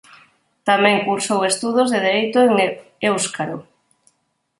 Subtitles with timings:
[0.69, 2.53] Tamén cursou estudos de Dereito en
[3.09, 3.57] éuscaro.